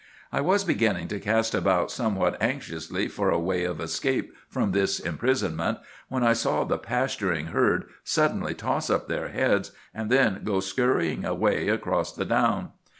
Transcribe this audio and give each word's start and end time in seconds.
"I 0.31 0.41
was 0.41 0.63
beginning 0.63 1.09
to 1.09 1.19
cast 1.19 1.53
about 1.53 1.91
somewhat 1.91 2.35
anxiously 2.41 3.07
for 3.07 3.29
a 3.29 3.37
way 3.37 3.65
of 3.65 3.79
escape 3.79 4.33
from 4.49 4.71
this 4.71 4.99
imprisonment, 4.99 5.77
when 6.09 6.23
I 6.23 6.33
saw 6.33 6.63
the 6.63 6.79
pasturing 6.79 7.45
herd 7.53 7.85
suddenly 8.03 8.55
toss 8.55 8.89
up 8.89 9.07
their 9.07 9.27
heads, 9.27 9.73
and 9.93 10.09
then 10.09 10.41
go 10.43 10.59
scurrying 10.59 11.23
away 11.23 11.69
across 11.69 12.15
the 12.15 12.25
down. 12.25 12.69